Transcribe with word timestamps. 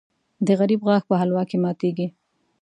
د 0.47 0.47
غریب 0.59 0.81
غاښ 0.87 1.03
په 1.09 1.15
حلوا 1.21 1.43
کې 1.49 1.57
ماتېږي. 1.63 2.07